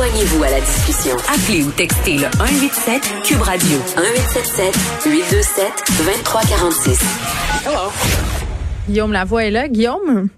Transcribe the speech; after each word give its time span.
Joignez-vous 0.00 0.42
à 0.44 0.48
la 0.48 0.60
discussion. 0.60 1.14
Appelez 1.28 1.62
ou 1.62 1.70
textez 1.72 2.14
le 2.14 2.24
187 2.32 3.20
Cube 3.22 3.42
Radio 3.42 3.76
1877 4.00 5.04
827 5.04 5.66
2346. 6.06 7.68
Hello. 7.68 7.92
Guillaume 8.88 9.12
Lavoie 9.12 9.44
est 9.44 9.50
là. 9.50 9.68
Guillaume? 9.68 10.30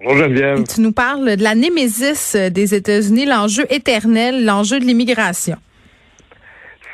Bonjour 0.00 0.22
Geneviève. 0.22 0.62
tu 0.62 0.80
nous 0.80 0.92
parles 0.92 1.34
de 1.34 1.42
la 1.42 1.56
némésis 1.56 2.36
des 2.36 2.76
États-Unis, 2.76 3.26
l'enjeu 3.26 3.66
éternel, 3.68 4.44
l'enjeu 4.44 4.78
de 4.78 4.84
l'immigration. 4.84 5.56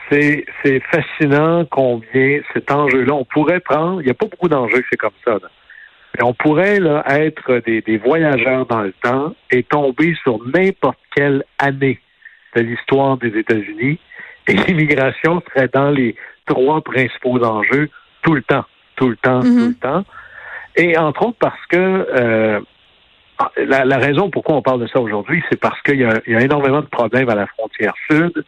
C'est, 0.08 0.46
c'est 0.62 0.80
fascinant 0.90 1.66
combien 1.70 2.40
cet 2.54 2.70
enjeu-là, 2.70 3.12
on 3.12 3.26
pourrait 3.26 3.60
prendre, 3.60 4.00
il 4.00 4.06
n'y 4.06 4.10
a 4.10 4.14
pas 4.14 4.24
beaucoup 4.24 4.48
d'enjeux 4.48 4.80
que 4.80 4.86
c'est 4.88 4.96
comme 4.96 5.12
ça. 5.22 5.36
Mais 6.16 6.22
on 6.24 6.32
pourrait 6.34 6.78
là, 6.80 7.02
être 7.08 7.58
des, 7.66 7.80
des 7.82 7.96
voyageurs 7.98 8.66
dans 8.66 8.82
le 8.82 8.92
temps 9.02 9.34
et 9.50 9.62
tomber 9.64 10.14
sur 10.22 10.38
n'importe 10.54 10.98
quelle 11.14 11.44
année 11.58 11.98
de 12.54 12.60
l'histoire 12.62 13.16
des 13.18 13.36
États-Unis 13.38 13.98
et 14.46 14.52
l'immigration 14.68 15.42
serait 15.48 15.68
dans 15.72 15.90
les 15.90 16.14
trois 16.46 16.80
principaux 16.82 17.42
enjeux 17.44 17.88
tout 18.22 18.34
le 18.34 18.42
temps, 18.42 18.64
tout 18.96 19.08
le 19.08 19.16
temps, 19.16 19.40
tout 19.40 19.68
le 19.68 19.74
temps. 19.74 20.04
Et 20.76 20.96
entre 20.98 21.26
autres 21.26 21.38
parce 21.40 21.66
que 21.68 21.76
euh, 21.76 22.60
la, 23.56 23.84
la 23.84 23.98
raison 23.98 24.30
pourquoi 24.30 24.54
on 24.56 24.62
parle 24.62 24.80
de 24.80 24.86
ça 24.86 25.00
aujourd'hui, 25.00 25.42
c'est 25.50 25.58
parce 25.60 25.80
qu'il 25.82 25.98
y, 26.00 26.04
a- 26.04 26.20
il 26.26 26.32
y 26.32 26.36
a 26.36 26.40
énormément 26.40 26.80
de 26.80 26.86
problèmes 26.86 27.28
à 27.28 27.34
la 27.34 27.46
frontière 27.48 27.94
sud. 28.10 28.44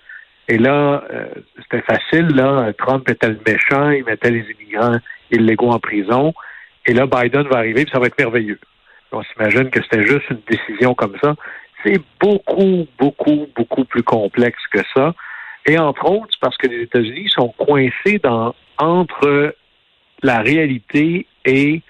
Et 0.48 0.58
là, 0.58 1.02
euh, 1.12 1.26
c'était 1.62 1.82
facile, 1.82 2.28
là. 2.28 2.72
Trump 2.78 3.08
était 3.10 3.28
le 3.28 3.40
méchant, 3.44 3.90
il 3.90 4.04
mettait 4.04 4.30
les 4.30 4.44
immigrants 4.52 4.96
illégaux 5.32 5.70
en 5.70 5.80
prison. 5.80 6.32
Et 6.86 6.92
là, 6.92 7.06
Biden 7.06 7.48
va 7.48 7.58
arriver, 7.58 7.84
puis 7.84 7.92
ça 7.92 7.98
va 7.98 8.06
être 8.06 8.18
merveilleux. 8.18 8.58
On 9.12 9.22
s'imagine 9.22 9.70
que 9.70 9.82
c'était 9.82 10.06
juste 10.06 10.28
une 10.30 10.40
décision 10.48 10.94
comme 10.94 11.16
ça. 11.22 11.34
C'est 11.84 12.00
beaucoup, 12.20 12.86
beaucoup, 12.98 13.46
beaucoup 13.54 13.84
plus 13.84 14.02
complexe 14.02 14.62
que 14.70 14.80
ça. 14.94 15.14
Et 15.66 15.78
entre 15.78 16.08
autres, 16.10 16.36
parce 16.40 16.56
que 16.56 16.68
les 16.68 16.82
États-Unis 16.82 17.28
sont 17.30 17.48
coincés 17.58 18.18
dans 18.22 18.54
entre 18.78 19.54
la 20.22 20.40
réalité 20.40 21.26
et 21.44 21.82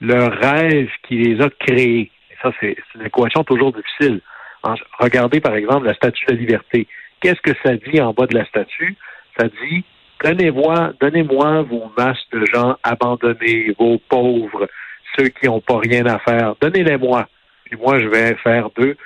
le 0.00 0.24
rêve 0.24 0.90
qui 1.06 1.16
les 1.16 1.40
a 1.40 1.48
créés. 1.50 2.10
Et 2.30 2.34
ça, 2.42 2.52
c'est 2.60 2.76
une 2.94 3.06
équation 3.06 3.44
toujours 3.44 3.72
difficile. 3.72 4.20
Regardez, 4.98 5.40
par 5.40 5.54
exemple, 5.56 5.86
la 5.86 5.94
statue 5.94 6.26
de 6.26 6.34
liberté. 6.34 6.86
Qu'est-ce 7.20 7.40
que 7.40 7.56
ça 7.64 7.74
dit 7.76 8.00
en 8.00 8.12
bas 8.12 8.26
de 8.26 8.34
la 8.34 8.44
statue? 8.46 8.96
Ça 9.38 9.48
dit 9.48 9.84
Donnez-moi, 10.22 10.92
donnez-moi 11.00 11.62
vos 11.62 11.90
masses 11.96 12.24
de 12.32 12.44
gens 12.46 12.76
abandonnés, 12.82 13.74
vos 13.78 13.98
pauvres, 14.08 14.68
ceux 15.16 15.28
qui 15.28 15.46
n'ont 15.46 15.60
pas 15.60 15.78
rien 15.78 16.06
à 16.06 16.18
faire. 16.18 16.54
Donnez-les-moi. 16.60 17.28
Puis 17.64 17.76
moi, 17.76 17.98
je 18.00 18.06
vais 18.08 18.34
faire 18.36 18.70
d'eux 18.76 18.96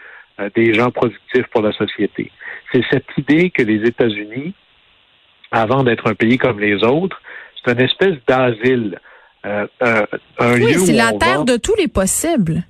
euh, 0.40 0.48
des 0.54 0.74
gens 0.74 0.90
productifs 0.90 1.46
pour 1.50 1.62
la 1.62 1.72
société. 1.72 2.30
C'est 2.72 2.84
cette 2.90 3.06
idée 3.16 3.50
que 3.50 3.62
les 3.62 3.86
États-Unis, 3.88 4.54
avant 5.50 5.82
d'être 5.82 6.06
un 6.08 6.14
pays 6.14 6.38
comme 6.38 6.60
les 6.60 6.84
autres, 6.84 7.20
c'est 7.64 7.72
une 7.72 7.80
espèce 7.80 8.16
d'asile. 8.26 8.98
Euh, 9.46 9.66
un, 9.80 10.04
un 10.38 10.54
Oui, 10.54 10.74
c'est 10.74 10.92
la 10.92 11.12
terre 11.12 11.44
de 11.44 11.56
tous 11.56 11.74
les 11.76 11.88
possibles. 11.88 12.62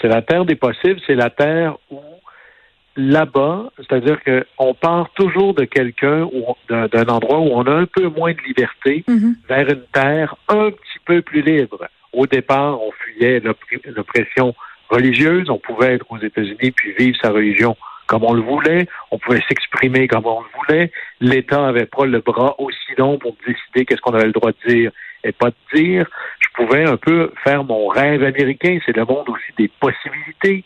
c'est 0.00 0.08
la 0.08 0.22
terre 0.22 0.44
des 0.44 0.54
possibles, 0.56 1.00
c'est 1.06 1.14
la 1.14 1.30
terre 1.30 1.76
où 1.90 2.00
là-bas, 2.98 3.70
c'est-à-dire 3.76 4.18
qu'on 4.24 4.74
part 4.74 5.08
toujours 5.14 5.54
de 5.54 5.64
quelqu'un 5.64 6.24
ou 6.24 6.54
d'un 6.68 7.06
endroit 7.08 7.38
où 7.38 7.48
on 7.52 7.62
a 7.62 7.72
un 7.72 7.86
peu 7.86 8.08
moins 8.08 8.32
de 8.32 8.40
liberté 8.46 9.04
Mhm. 9.08 9.36
vers 9.48 9.68
une 9.70 9.84
terre 9.92 10.34
un 10.48 10.70
petit 10.70 10.98
peu 11.06 11.22
plus 11.22 11.40
libre. 11.42 11.86
Au 12.12 12.26
départ, 12.26 12.82
on 12.82 12.90
fuyait 12.92 13.40
l'oppression 13.96 14.54
religieuse, 14.90 15.48
on 15.48 15.58
pouvait 15.58 15.94
être 15.94 16.06
aux 16.10 16.18
États-Unis 16.18 16.72
puis 16.72 16.92
vivre 16.98 17.16
sa 17.22 17.30
religion 17.30 17.76
comme 18.06 18.24
on 18.24 18.32
le 18.32 18.40
voulait, 18.40 18.88
on 19.10 19.18
pouvait 19.18 19.42
s'exprimer 19.46 20.08
comme 20.08 20.24
on 20.24 20.40
le 20.40 20.46
voulait, 20.58 20.90
l'État 21.20 21.68
avait 21.68 21.84
pas 21.84 22.06
le 22.06 22.20
bras 22.20 22.54
aussi 22.58 22.94
long 22.96 23.18
pour 23.18 23.36
décider 23.46 23.84
qu'est-ce 23.84 24.00
qu'on 24.00 24.14
avait 24.14 24.24
le 24.24 24.32
droit 24.32 24.50
de 24.50 24.68
dire 24.72 24.90
et 25.24 25.32
pas 25.32 25.50
de 25.50 25.78
dire. 25.78 26.06
Je 26.40 26.48
pouvais 26.54 26.84
un 26.88 26.96
peu 26.96 27.30
faire 27.44 27.64
mon 27.64 27.86
rêve 27.88 28.24
américain, 28.24 28.78
c'est 28.86 28.96
le 28.96 29.04
monde 29.04 29.28
aussi 29.28 29.52
des 29.58 29.68
possibilités. 29.78 30.64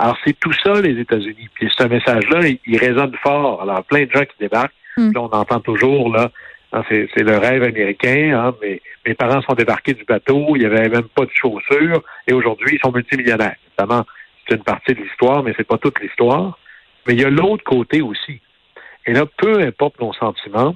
Alors, 0.00 0.16
c'est 0.24 0.38
tout 0.40 0.52
ça, 0.64 0.80
les 0.80 0.98
États-Unis. 0.98 1.48
Puis 1.54 1.70
ce 1.76 1.84
message-là, 1.84 2.48
il, 2.48 2.58
il 2.66 2.78
résonne 2.78 3.14
fort. 3.22 3.62
Alors, 3.62 3.84
plein 3.84 4.04
de 4.04 4.10
gens 4.10 4.24
qui 4.24 4.34
débarquent, 4.40 4.72
Mm. 4.96 5.12
là, 5.14 5.20
on 5.22 5.30
entend 5.30 5.60
toujours, 5.60 6.12
là, 6.12 6.30
hein, 6.72 6.82
c'est, 6.88 7.22
le 7.22 7.38
rêve 7.38 7.62
américain, 7.62 8.32
hein, 8.38 8.54
mais 8.60 8.80
mes 9.06 9.14
parents 9.14 9.42
sont 9.42 9.54
débarqués 9.54 9.94
du 9.94 10.04
bateau, 10.04 10.56
il 10.56 10.60
n'y 10.60 10.66
avait 10.66 10.88
même 10.88 11.08
pas 11.14 11.24
de 11.24 11.30
chaussures, 11.32 12.02
et 12.26 12.32
aujourd'hui, 12.32 12.76
ils 12.76 12.80
sont 12.80 12.92
multimillionnaires. 12.92 13.56
Évidemment, 13.78 14.04
c'est 14.48 14.56
une 14.56 14.64
partie 14.64 14.94
de 14.94 15.00
l'histoire, 15.00 15.42
mais 15.42 15.54
c'est 15.56 15.66
pas 15.66 15.78
toute 15.78 16.00
l'histoire. 16.00 16.58
Mais 17.06 17.14
il 17.14 17.20
y 17.20 17.24
a 17.24 17.30
l'autre 17.30 17.64
côté 17.64 18.02
aussi. 18.02 18.40
Et 19.06 19.12
là, 19.12 19.24
peu 19.38 19.60
importe 19.60 19.98
nos 20.00 20.12
sentiments, 20.12 20.74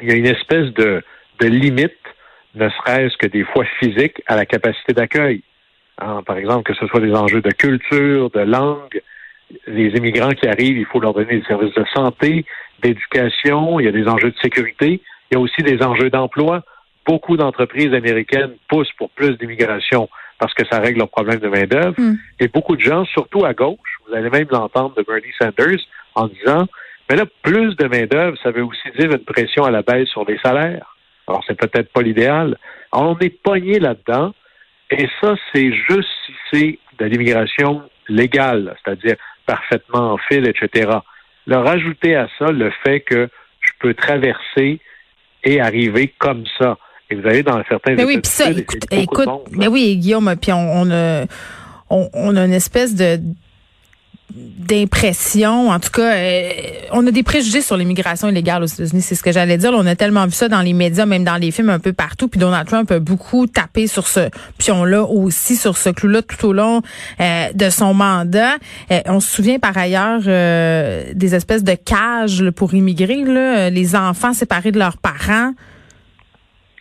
il 0.00 0.08
y 0.08 0.12
a 0.12 0.14
une 0.14 0.26
espèce 0.26 0.72
de, 0.74 1.02
de 1.40 1.46
limite, 1.46 1.96
ne 2.54 2.68
serait-ce 2.68 3.16
que 3.16 3.26
des 3.26 3.44
fois 3.44 3.64
physique, 3.80 4.22
à 4.26 4.36
la 4.36 4.46
capacité 4.46 4.92
d'accueil. 4.92 5.42
Hein, 5.98 6.22
par 6.26 6.36
exemple, 6.36 6.70
que 6.70 6.78
ce 6.78 6.86
soit 6.86 7.00
des 7.00 7.14
enjeux 7.14 7.40
de 7.40 7.50
culture, 7.50 8.30
de 8.30 8.40
langue, 8.40 9.00
les 9.66 9.88
immigrants 9.90 10.30
qui 10.30 10.46
arrivent, 10.46 10.76
il 10.76 10.86
faut 10.86 11.00
leur 11.00 11.14
donner 11.14 11.38
des 11.38 11.44
services 11.46 11.74
de 11.74 11.84
santé, 11.94 12.44
d'éducation, 12.82 13.80
il 13.80 13.86
y 13.86 13.88
a 13.88 13.92
des 13.92 14.06
enjeux 14.08 14.30
de 14.30 14.38
sécurité, 14.42 15.00
il 15.30 15.34
y 15.34 15.36
a 15.36 15.40
aussi 15.40 15.62
des 15.62 15.82
enjeux 15.82 16.10
d'emploi. 16.10 16.62
Beaucoup 17.06 17.36
d'entreprises 17.36 17.94
américaines 17.94 18.54
poussent 18.68 18.92
pour 18.98 19.10
plus 19.10 19.38
d'immigration 19.38 20.08
parce 20.38 20.52
que 20.54 20.66
ça 20.70 20.80
règle 20.80 20.98
leurs 20.98 21.08
problèmes 21.08 21.38
de 21.38 21.48
main-d'œuvre. 21.48 21.94
Mm. 21.98 22.16
Et 22.40 22.48
beaucoup 22.48 22.76
de 22.76 22.80
gens, 22.80 23.04
surtout 23.06 23.44
à 23.44 23.54
gauche, 23.54 24.00
vous 24.06 24.14
allez 24.14 24.28
même 24.28 24.48
l'entendre 24.50 24.94
de 24.94 25.02
Bernie 25.02 25.32
Sanders 25.40 25.80
en 26.14 26.26
disant 26.26 26.66
Mais 27.08 27.16
là, 27.16 27.24
plus 27.42 27.76
de 27.76 27.86
main-d'œuvre, 27.86 28.36
ça 28.42 28.50
veut 28.50 28.64
aussi 28.64 28.90
dire 28.98 29.10
une 29.10 29.24
pression 29.24 29.64
à 29.64 29.70
la 29.70 29.82
baisse 29.82 30.08
sur 30.08 30.24
les 30.24 30.38
salaires. 30.38 30.96
Alors, 31.28 31.42
c'est 31.46 31.58
peut-être 31.58 31.92
pas 31.92 32.02
l'idéal. 32.02 32.56
Alors, 32.92 33.16
on 33.16 33.18
est 33.18 33.30
pogné 33.30 33.78
là-dedans. 33.78 34.34
Et 34.90 35.08
ça, 35.20 35.34
c'est 35.52 35.72
juste 35.72 36.08
si 36.26 36.32
c'est 36.50 36.78
de 36.98 37.04
l'immigration 37.06 37.82
légale, 38.08 38.76
c'est-à-dire 38.84 39.16
parfaitement 39.46 40.12
en 40.12 40.18
fil, 40.18 40.46
etc. 40.46 40.90
Le 41.46 41.56
rajouter 41.56 42.16
à 42.16 42.28
ça 42.38 42.50
le 42.50 42.70
fait 42.84 43.00
que 43.00 43.28
je 43.60 43.70
peux 43.80 43.94
traverser 43.94 44.80
et 45.44 45.60
arriver 45.60 46.12
comme 46.18 46.44
ça. 46.58 46.76
Et 47.10 47.14
vous 47.14 47.26
allez 47.26 47.42
dans 47.42 47.62
certains 47.68 47.94
Mais 47.94 48.04
oui, 48.04 48.18
puis 48.18 48.30
ça, 48.30 48.50
écoute, 48.50 48.86
écoute, 48.90 49.26
monde, 49.26 49.42
mais 49.52 49.68
oui, 49.68 49.96
Guillaume, 49.96 50.34
puis 50.40 50.52
on, 50.52 50.82
on 50.82 50.90
a, 50.90 51.24
on, 51.88 52.08
on 52.12 52.36
a 52.36 52.44
une 52.44 52.52
espèce 52.52 52.94
de 52.94 53.20
d'impression, 54.34 55.68
en 55.70 55.78
tout 55.78 55.90
cas, 55.90 56.14
euh, 56.14 56.50
on 56.92 57.06
a 57.06 57.10
des 57.10 57.22
préjugés 57.22 57.60
sur 57.60 57.76
l'immigration 57.76 58.28
illégale 58.28 58.64
aux 58.64 58.66
États-Unis, 58.66 59.00
c'est 59.00 59.14
ce 59.14 59.22
que 59.22 59.30
j'allais 59.30 59.56
dire. 59.56 59.70
On 59.72 59.86
a 59.86 59.94
tellement 59.94 60.26
vu 60.26 60.32
ça 60.32 60.48
dans 60.48 60.60
les 60.60 60.72
médias, 60.72 61.06
même 61.06 61.24
dans 61.24 61.36
les 61.36 61.52
films, 61.52 61.70
un 61.70 61.78
peu 61.78 61.92
partout. 61.92 62.28
Puis 62.28 62.40
Donald 62.40 62.66
Trump 62.66 62.90
a 62.90 62.98
beaucoup 62.98 63.46
tapé 63.46 63.86
sur 63.86 64.08
ce 64.08 64.28
pion-là 64.58 65.04
aussi, 65.04 65.54
sur 65.56 65.76
ce 65.76 65.90
clou-là 65.90 66.22
tout 66.22 66.48
au 66.48 66.52
long 66.52 66.82
euh, 67.20 67.52
de 67.54 67.70
son 67.70 67.94
mandat. 67.94 68.56
Euh, 68.90 69.00
on 69.06 69.20
se 69.20 69.36
souvient 69.36 69.58
par 69.58 69.78
ailleurs 69.78 70.22
des 70.22 71.34
espèces 71.34 71.62
de 71.64 71.74
cages 71.74 72.42
là, 72.42 72.50
pour 72.50 72.74
immigrer, 72.74 73.24
là, 73.24 73.70
les 73.70 73.94
enfants 73.94 74.32
séparés 74.32 74.72
de 74.72 74.78
leurs 74.78 74.98
parents. 74.98 75.52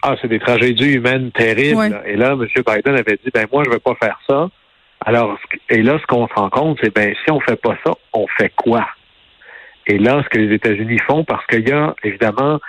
Ah, 0.01 0.15
c'est 0.21 0.27
des 0.27 0.39
tragédies 0.39 0.93
humaines 0.93 1.31
terribles. 1.31 1.77
Ouais. 1.77 1.91
Et 2.05 2.15
là, 2.15 2.33
M. 2.33 2.45
Biden 2.55 2.95
avait 2.95 3.19
dit, 3.23 3.31
ben 3.33 3.45
moi, 3.51 3.63
je 3.63 3.69
ne 3.69 3.75
vais 3.75 3.79
pas 3.79 3.95
faire 3.99 4.19
ça. 4.27 4.49
Alors, 5.05 5.37
et 5.69 5.83
là, 5.83 5.99
ce 5.99 6.05
qu'on 6.07 6.27
se 6.27 6.33
rend 6.33 6.49
compte, 6.49 6.79
c'est 6.81 6.93
ben 6.93 7.13
si 7.23 7.31
on 7.31 7.39
fait 7.39 7.61
pas 7.61 7.77
ça, 7.85 7.91
on 8.13 8.25
fait 8.27 8.51
quoi? 8.55 8.87
Et 9.87 9.99
là, 9.99 10.23
ce 10.23 10.29
que 10.29 10.39
les 10.39 10.53
États-Unis 10.53 10.99
font, 11.07 11.23
parce 11.23 11.45
qu'il 11.45 11.67
y 11.67 11.71
a 11.71 11.93
évidemment, 12.03 12.59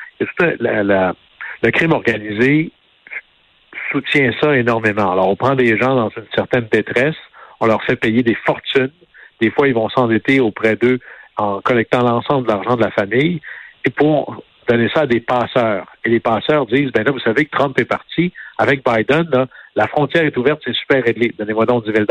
la- 0.60 0.82
la- 0.82 1.14
le 1.62 1.70
crime 1.70 1.92
organisé 1.92 2.70
soutient 3.90 4.32
ça 4.40 4.56
énormément. 4.56 5.12
Alors, 5.12 5.28
on 5.28 5.36
prend 5.36 5.54
des 5.54 5.78
gens 5.78 5.94
dans 5.94 6.10
une 6.10 6.26
certaine 6.34 6.68
détresse, 6.70 7.16
on 7.60 7.66
leur 7.66 7.82
fait 7.84 7.96
payer 7.96 8.22
des 8.22 8.34
fortunes. 8.34 8.92
Des 9.40 9.50
fois, 9.50 9.68
ils 9.68 9.74
vont 9.74 9.88
s'endetter 9.88 10.40
auprès 10.40 10.76
d'eux 10.76 10.98
en 11.38 11.60
collectant 11.62 12.02
l'ensemble 12.02 12.46
de 12.46 12.52
l'argent 12.52 12.76
de 12.76 12.82
la 12.82 12.90
famille. 12.90 13.40
Et 13.84 13.90
pour 13.90 14.42
donner 14.68 14.88
ça 14.92 15.02
à 15.02 15.06
des 15.06 15.20
passeurs. 15.20 15.86
Et 16.04 16.10
les 16.10 16.20
passeurs 16.20 16.66
disent, 16.66 16.90
ben 16.92 17.04
là, 17.04 17.12
vous 17.12 17.20
savez 17.20 17.44
que 17.46 17.56
Trump 17.56 17.78
est 17.78 17.84
parti. 17.84 18.32
Avec 18.58 18.82
Biden, 18.84 19.28
là, 19.30 19.46
la 19.74 19.86
frontière 19.86 20.24
est 20.24 20.36
ouverte, 20.36 20.60
c'est 20.64 20.74
super 20.74 21.02
réglé. 21.04 21.34
Donnez-moi 21.38 21.66
donc 21.66 21.84
10 21.84 21.92
000 21.92 22.04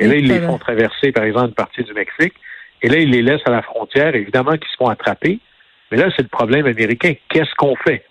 Et 0.00 0.06
là, 0.06 0.14
ils 0.14 0.28
les 0.28 0.40
font 0.40 0.58
traverser, 0.58 1.12
par 1.12 1.24
exemple, 1.24 1.48
une 1.48 1.54
partie 1.54 1.82
du 1.82 1.92
Mexique. 1.94 2.34
Et 2.82 2.88
là, 2.88 2.98
ils 2.98 3.10
les 3.10 3.22
laissent 3.22 3.46
à 3.46 3.50
la 3.50 3.62
frontière, 3.62 4.14
évidemment 4.14 4.52
qu'ils 4.52 4.70
se 4.70 4.76
font 4.76 4.88
attraper. 4.88 5.38
Mais 5.90 5.98
là, 5.98 6.08
c'est 6.16 6.22
le 6.22 6.28
problème 6.28 6.66
américain. 6.66 7.14
Qu'est-ce 7.28 7.54
qu'on 7.56 7.76
fait? 7.76 8.04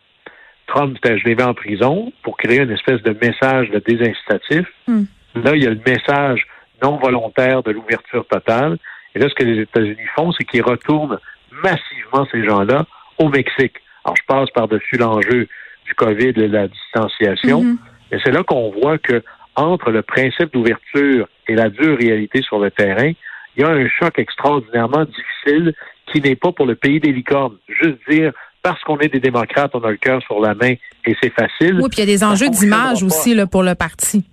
Trump, 0.67 0.97
les 1.03 1.35
mets 1.35 1.43
en 1.43 1.53
prison 1.53 2.13
pour 2.23 2.37
créer 2.37 2.61
une 2.61 2.71
espèce 2.71 3.01
de 3.03 3.11
message 3.21 3.69
de 3.71 3.79
désincitatif. 3.79 4.65
Hmm. 4.87 5.03
Là, 5.35 5.55
il 5.55 5.63
y 5.63 5.67
a 5.67 5.71
le 5.71 5.81
message 5.85 6.47
non 6.81 6.97
volontaire 6.97 7.61
de 7.63 7.71
l'ouverture 7.71 8.25
totale. 8.27 8.77
Et 9.13 9.19
là, 9.19 9.27
ce 9.29 9.35
que 9.35 9.43
les 9.43 9.61
États-Unis 9.61 10.07
font, 10.15 10.31
c'est 10.31 10.45
qu'ils 10.45 10.63
retournent 10.63 11.19
massivement 11.63 12.25
ces 12.31 12.43
gens-là 12.45 12.85
au 13.17 13.29
Mexique. 13.29 13.75
Alors, 14.05 14.15
je 14.15 14.23
passe 14.25 14.49
par-dessus 14.51 14.97
l'enjeu 14.97 15.47
du 15.91 15.95
COVID 15.95 16.29
et 16.29 16.33
de 16.33 16.45
la 16.45 16.67
distanciation. 16.67 17.63
Mhm. 17.63 17.77
Et 18.11 18.17
c'est 18.23 18.31
là 18.31 18.43
qu'on 18.43 18.71
voit 18.71 18.97
que 18.97 19.21
entre 19.55 19.91
le 19.91 20.01
principe 20.01 20.53
d'ouverture 20.53 21.27
et 21.47 21.55
la 21.55 21.69
dure 21.69 21.97
réalité 21.97 22.41
sur 22.41 22.59
le 22.59 22.71
terrain, 22.71 23.11
il 23.55 23.61
y 23.61 23.63
a 23.63 23.69
un 23.69 23.87
choc 23.89 24.17
extraordinairement 24.17 25.05
difficile 25.05 25.73
qui 26.07 26.21
n'est 26.21 26.35
pas 26.35 26.51
pour 26.51 26.65
le 26.65 26.75
pays 26.75 26.99
des 26.99 27.11
licornes. 27.11 27.57
Juste 27.67 27.97
dire, 28.09 28.31
parce 28.61 28.81
qu'on 28.83 28.97
est 28.99 29.09
des 29.09 29.19
démocrates, 29.19 29.71
on 29.73 29.81
a 29.81 29.91
le 29.91 29.97
cœur 29.97 30.21
sur 30.23 30.39
la 30.39 30.55
main 30.55 30.73
et 31.05 31.15
c'est 31.21 31.33
facile. 31.33 31.79
Oui, 31.81 31.89
puis 31.89 31.97
il 31.97 31.99
y 31.99 32.03
a 32.03 32.05
des 32.05 32.23
enjeux 32.23 32.49
d'image 32.49 33.03
aussi 33.03 33.33
là, 33.33 33.45
pour 33.47 33.63
le 33.63 33.75
parti. 33.75 34.23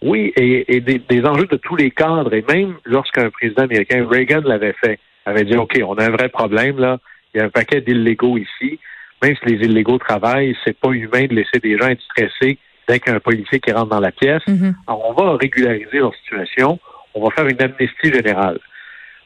Oui, 0.00 0.32
et, 0.36 0.80
des, 0.80 1.00
des, 1.00 1.24
enjeux 1.24 1.46
de 1.46 1.56
tous 1.56 1.74
les 1.74 1.90
cadres. 1.90 2.32
Et 2.32 2.44
même 2.48 2.76
lorsqu'un 2.84 3.30
président 3.30 3.64
américain, 3.64 4.06
Reagan 4.08 4.42
l'avait 4.44 4.74
fait, 4.80 4.98
avait 5.26 5.44
dit, 5.44 5.56
OK, 5.56 5.78
on 5.84 5.94
a 5.94 6.06
un 6.06 6.10
vrai 6.10 6.28
problème 6.28 6.78
là, 6.78 6.98
il 7.34 7.38
y 7.38 7.40
a 7.42 7.46
un 7.46 7.50
paquet 7.50 7.80
d'illégaux 7.80 8.38
ici. 8.38 8.78
Même 9.22 9.34
si 9.36 9.54
les 9.54 9.66
illégaux 9.66 9.98
travaillent, 9.98 10.56
c'est 10.64 10.78
pas 10.78 10.90
humain 10.90 11.26
de 11.26 11.34
laisser 11.34 11.58
des 11.60 11.76
gens 11.76 11.88
être 11.88 12.02
stressés 12.02 12.58
dès 12.86 13.00
qu'un 13.00 13.20
policier 13.20 13.60
qui 13.60 13.72
rentre 13.72 13.88
dans 13.88 14.00
la 14.00 14.12
pièce. 14.12 14.42
Mm-hmm. 14.46 14.74
Alors, 14.86 15.10
on 15.10 15.12
va 15.12 15.36
régulariser 15.36 15.98
leur 15.98 16.14
situation. 16.14 16.78
On 17.14 17.24
va 17.24 17.30
faire 17.30 17.46
une 17.46 17.60
amnistie 17.60 18.12
générale. 18.12 18.58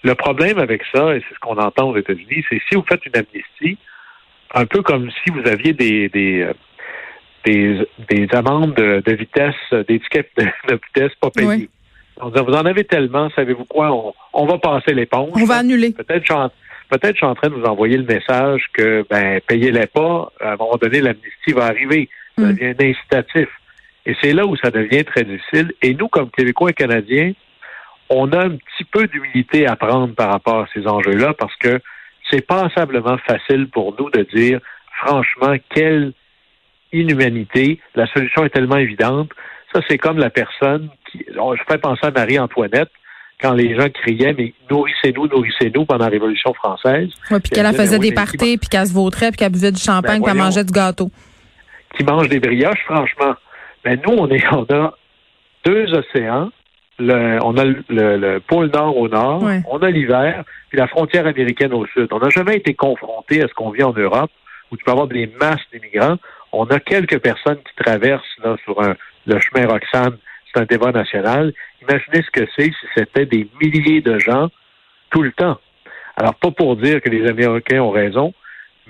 Le 0.02 0.14
problème 0.14 0.58
avec 0.58 0.82
ça, 0.92 1.14
et 1.14 1.20
c'est 1.20 1.34
ce 1.34 1.38
qu'on 1.40 1.58
entend 1.58 1.90
aux 1.90 1.96
États-Unis, 1.96 2.44
c'est 2.48 2.60
si 2.68 2.74
vous 2.74 2.84
faites 2.88 3.04
une 3.06 3.16
amnistie, 3.16 3.78
un 4.54 4.66
peu 4.66 4.82
comme 4.82 5.10
si 5.22 5.30
vous 5.30 5.46
aviez 5.48 5.72
des, 5.72 6.08
des, 6.08 6.42
euh, 6.42 7.84
des, 8.08 8.28
amendes 8.32 8.74
de, 8.74 9.12
vitesse, 9.12 9.54
des 9.88 10.00
tickets 10.00 10.30
de, 10.36 10.44
vitesse 10.74 11.14
pas 11.20 11.30
payés. 11.30 11.68
vous 12.20 12.30
en 12.30 12.66
avez 12.66 12.84
tellement, 12.84 13.30
savez-vous 13.30 13.64
quoi, 13.64 14.12
on, 14.32 14.46
va 14.46 14.58
passer 14.58 14.92
l'éponge. 14.92 15.30
On 15.34 15.44
va 15.44 15.56
annuler. 15.56 15.92
Peut-être 15.92 16.26
peut-être 16.92 17.14
je 17.14 17.18
suis 17.18 17.26
en 17.26 17.34
train 17.34 17.48
de 17.48 17.54
vous 17.54 17.64
envoyer 17.64 17.96
le 17.96 18.04
message 18.04 18.66
que 18.74 19.04
ben 19.08 19.40
payez-les 19.46 19.86
pas, 19.86 20.30
à 20.40 20.52
un 20.52 20.56
moment 20.56 20.76
donné, 20.76 21.00
l'amnistie 21.00 21.52
va 21.54 21.64
arriver. 21.64 22.08
Ça 22.36 22.44
mm. 22.44 22.52
devient 22.52 22.74
un 22.78 22.90
incitatif. 22.90 23.48
Et 24.04 24.14
c'est 24.20 24.32
là 24.32 24.46
où 24.46 24.56
ça 24.56 24.70
devient 24.70 25.04
très 25.04 25.24
difficile. 25.24 25.72
Et 25.80 25.94
nous, 25.94 26.08
comme 26.08 26.30
Québécois 26.30 26.70
et 26.70 26.74
Canadiens, 26.74 27.32
on 28.10 28.30
a 28.32 28.44
un 28.44 28.50
petit 28.50 28.84
peu 28.90 29.06
d'humilité 29.06 29.66
à 29.66 29.76
prendre 29.76 30.14
par 30.14 30.30
rapport 30.30 30.60
à 30.60 30.68
ces 30.74 30.86
enjeux-là 30.86 31.34
parce 31.34 31.56
que 31.56 31.80
c'est 32.30 32.46
passablement 32.46 33.16
facile 33.18 33.68
pour 33.68 33.94
nous 33.98 34.10
de 34.10 34.26
dire, 34.34 34.60
franchement, 35.02 35.54
quelle 35.74 36.12
inhumanité. 36.92 37.80
La 37.94 38.06
solution 38.06 38.44
est 38.44 38.50
tellement 38.50 38.76
évidente. 38.76 39.30
Ça, 39.74 39.80
c'est 39.88 39.98
comme 39.98 40.18
la 40.18 40.30
personne 40.30 40.90
qui, 41.10 41.24
je 41.26 41.62
fais 41.68 41.78
penser 41.78 42.06
à 42.06 42.10
Marie-Antoinette, 42.10 42.90
quand 43.42 43.52
les 43.52 43.74
gens 43.74 43.88
criaient, 43.90 44.34
mais 44.38 44.54
nourrissez-nous, 44.70 45.26
nourrissez-nous 45.26 45.84
pendant 45.84 46.04
la 46.04 46.10
Révolution 46.10 46.54
française. 46.54 47.08
Oui, 47.30 47.40
puis 47.40 47.50
qu'elle 47.50 47.66
faisait 47.74 47.98
ben 47.98 48.08
des 48.08 48.12
parties, 48.12 48.56
puis 48.56 48.68
qu'elle 48.68 48.86
se 48.86 48.94
vautrait, 48.94 49.30
puis 49.30 49.38
qu'elle 49.38 49.52
buvait 49.52 49.72
du 49.72 49.80
champagne, 49.80 50.20
ben 50.20 50.24
puis 50.24 50.32
qu'elle 50.32 50.42
mangeait 50.42 50.64
du 50.64 50.72
gâteau. 50.72 51.10
Qui 51.96 52.04
mange 52.04 52.28
des 52.28 52.38
brioches, 52.38 52.84
franchement. 52.84 53.34
Mais 53.84 53.96
ben, 53.96 54.02
nous, 54.06 54.18
on, 54.18 54.28
est, 54.28 54.44
on 54.52 54.64
a 54.72 54.94
deux 55.64 55.92
océans. 55.92 56.50
Le, 56.98 57.38
on 57.42 57.56
a 57.56 57.64
le, 57.64 58.38
pôle 58.40 58.70
nord 58.70 58.96
au 58.96 59.08
nord, 59.08 59.42
on 59.68 59.78
a 59.78 59.90
l'hiver, 59.90 60.44
puis 60.68 60.78
la 60.78 60.86
frontière 60.86 61.26
américaine 61.26 61.72
au 61.72 61.86
sud. 61.86 62.08
On 62.12 62.18
n'a 62.18 62.28
jamais 62.28 62.56
été 62.56 62.74
confronté 62.74 63.42
à 63.42 63.48
ce 63.48 63.54
qu'on 63.54 63.70
vit 63.70 63.82
en 63.82 63.92
Europe, 63.92 64.30
où 64.70 64.76
tu 64.76 64.84
peux 64.84 64.92
avoir 64.92 65.08
des 65.08 65.26
masses 65.40 65.62
d'immigrants. 65.72 66.18
On 66.52 66.66
a 66.66 66.78
quelques 66.78 67.18
personnes 67.18 67.58
qui 67.58 67.82
traversent 67.82 68.22
là, 68.44 68.56
sur 68.62 68.80
un, 68.80 68.94
le 69.26 69.40
chemin 69.40 69.66
Roxane. 69.66 70.18
C'est 70.52 70.60
un 70.60 70.66
débat 70.66 70.92
national. 70.92 71.54
Imaginez 71.82 72.22
ce 72.22 72.30
que 72.30 72.48
c'est 72.56 72.70
si 72.70 72.86
c'était 72.96 73.26
des 73.26 73.48
milliers 73.60 74.00
de 74.00 74.18
gens 74.18 74.48
tout 75.10 75.22
le 75.22 75.32
temps. 75.32 75.58
Alors, 76.16 76.34
pas 76.34 76.50
pour 76.50 76.76
dire 76.76 77.00
que 77.00 77.08
les 77.08 77.28
Américains 77.28 77.80
ont 77.80 77.90
raison, 77.90 78.34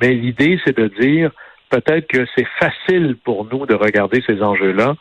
mais 0.01 0.13
l'idée, 0.13 0.61
c'est 0.65 0.77
de 0.77 0.89
dire 1.01 1.31
peut-être 1.71 2.07
que 2.07 2.27
c'est 2.37 2.47
facile 2.59 3.17
pour 3.25 3.47
nous 3.47 3.67
de 3.67 3.75
regarder 3.75 4.23
ces 4.27 4.43
enjeux-là 4.43 4.95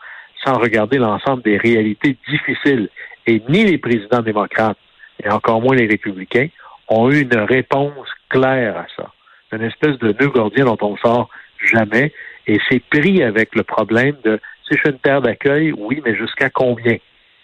sans 0.46 0.58
regarder 0.58 0.98
l'ensemble 0.98 1.44
des 1.44 1.58
réalités 1.58 2.18
difficiles. 2.30 2.90
Et 3.28 3.42
ni 3.50 3.64
les 3.66 3.78
présidents 3.78 4.22
démocrates, 4.22 4.78
et 5.24 5.30
encore 5.30 5.62
moins 5.62 5.76
les 5.76 5.88
républicains, 5.88 6.48
ont 6.88 7.12
eu 7.12 7.22
une 7.22 7.38
réponse 7.38 8.08
claire 8.30 8.78
à 8.78 8.88
ça. 8.96 9.12
C'est 9.50 9.58
une 9.58 9.64
espèce 9.64 9.98
de 10.00 10.16
nœud 10.20 10.30
gordien 10.30 10.66
dont 10.66 10.78
on 10.82 10.98
sort 10.98 11.30
jamais. 11.64 12.12
Et 12.48 12.60
c'est 12.70 12.82
pris 12.90 13.22
avec 13.22 13.56
le 13.56 13.64
problème 13.64 14.16
de 14.24 14.40
si 14.68 14.78
je 14.78 14.82
fais 14.82 14.90
une 14.90 15.00
terre 15.00 15.22
d'accueil, 15.22 15.74
oui, 15.74 16.02
mais 16.04 16.16
jusqu'à 16.16 16.50
combien? 16.50 16.98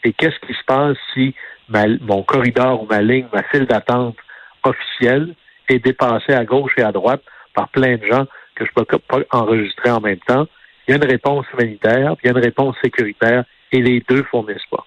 Et 0.04 0.14
qu'est-ce 0.14 0.40
qui 0.46 0.54
se 0.54 0.64
passe 0.66 0.98
si 1.14 1.36
mon 1.70 2.24
corridor 2.24 2.84
ou 2.84 2.86
ma 2.86 3.02
ligne, 3.02 3.28
ma 3.34 3.44
file 3.44 3.66
d'attente 3.66 4.16
officielle 4.64 5.36
est 5.68 5.80
dépassée 5.80 6.34
à 6.34 6.46
gauche 6.46 6.74
et 6.78 6.84
à 6.84 6.92
droite 6.92 7.24
par 7.54 7.68
plein 7.70 7.98
de 7.98 8.06
gens 8.06 8.26
que 8.56 8.66
je 8.66 8.72
ne 8.78 8.84
peux 8.84 9.00
pas 9.00 9.20
enregistrer 9.32 9.90
en 9.90 10.00
même 10.00 10.20
temps? 10.20 10.48
Il 10.88 10.92
y 10.92 10.94
a 10.94 10.98
une 10.98 11.10
réponse 11.10 11.46
humanitaire, 11.54 12.16
il 12.24 12.28
y 12.28 12.30
a 12.30 12.32
une 12.32 12.44
réponse 12.44 12.76
sécuritaire, 12.82 13.44
et 13.74 13.82
les 13.82 14.02
deux 14.08 14.24
fournissent 14.24 14.66
pas. 14.72 14.86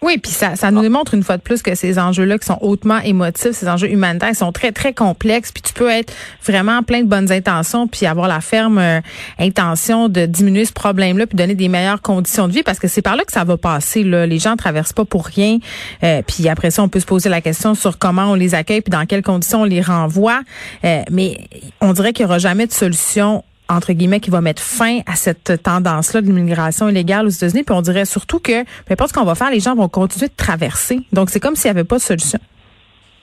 Oui, 0.00 0.18
puis 0.18 0.30
ça, 0.30 0.54
ça 0.54 0.70
nous 0.70 0.80
démontre 0.80 1.14
une 1.14 1.24
fois 1.24 1.38
de 1.38 1.42
plus 1.42 1.60
que 1.60 1.74
ces 1.74 1.98
enjeux-là 1.98 2.38
qui 2.38 2.46
sont 2.46 2.58
hautement 2.60 3.00
émotifs, 3.00 3.50
ces 3.52 3.68
enjeux 3.68 3.90
humanitaires, 3.90 4.34
sont 4.36 4.52
très, 4.52 4.70
très 4.70 4.92
complexes. 4.92 5.50
Puis 5.50 5.62
tu 5.62 5.72
peux 5.72 5.90
être 5.90 6.12
vraiment 6.44 6.84
plein 6.84 7.00
de 7.00 7.08
bonnes 7.08 7.32
intentions, 7.32 7.88
puis 7.88 8.06
avoir 8.06 8.28
la 8.28 8.40
ferme 8.40 8.78
euh, 8.78 9.00
intention 9.40 10.08
de 10.08 10.26
diminuer 10.26 10.66
ce 10.66 10.72
problème-là, 10.72 11.26
puis 11.26 11.36
donner 11.36 11.56
des 11.56 11.68
meilleures 11.68 12.00
conditions 12.00 12.46
de 12.46 12.52
vie, 12.52 12.62
parce 12.62 12.78
que 12.78 12.86
c'est 12.86 13.02
par 13.02 13.16
là 13.16 13.24
que 13.24 13.32
ça 13.32 13.42
va 13.42 13.56
passer. 13.56 14.04
Là. 14.04 14.24
Les 14.24 14.38
gens 14.38 14.52
ne 14.52 14.56
traversent 14.56 14.92
pas 14.92 15.04
pour 15.04 15.26
rien. 15.26 15.58
Euh, 16.04 16.22
puis 16.24 16.48
après 16.48 16.70
ça, 16.70 16.84
on 16.84 16.88
peut 16.88 17.00
se 17.00 17.06
poser 17.06 17.28
la 17.28 17.40
question 17.40 17.74
sur 17.74 17.98
comment 17.98 18.30
on 18.30 18.34
les 18.34 18.54
accueille, 18.54 18.82
puis 18.82 18.92
dans 18.92 19.04
quelles 19.04 19.22
conditions 19.22 19.62
on 19.62 19.64
les 19.64 19.82
renvoie. 19.82 20.42
Euh, 20.84 21.02
mais 21.10 21.38
on 21.80 21.92
dirait 21.92 22.12
qu'il 22.12 22.24
n'y 22.24 22.30
aura 22.30 22.38
jamais 22.38 22.68
de 22.68 22.72
solution 22.72 23.42
entre 23.68 23.92
guillemets, 23.92 24.20
qui 24.20 24.30
va 24.30 24.40
mettre 24.40 24.62
fin 24.62 25.00
à 25.06 25.14
cette 25.14 25.62
tendance-là 25.62 26.20
de 26.20 26.26
l'immigration 26.26 26.88
illégale 26.88 27.26
aux 27.26 27.30
États-Unis. 27.30 27.64
Puis 27.64 27.74
on 27.74 27.82
dirait 27.82 28.04
surtout 28.04 28.38
que, 28.38 28.64
peu 28.64 28.92
importe 28.92 29.10
ce 29.10 29.14
qu'on 29.14 29.24
va 29.24 29.34
faire, 29.34 29.50
les 29.50 29.60
gens 29.60 29.74
vont 29.74 29.88
continuer 29.88 30.28
de 30.28 30.36
traverser. 30.36 31.00
Donc, 31.12 31.30
c'est 31.30 31.40
comme 31.40 31.54
s'il 31.54 31.70
n'y 31.70 31.78
avait 31.78 31.86
pas 31.86 31.96
de 31.96 32.02
solution. 32.02 32.38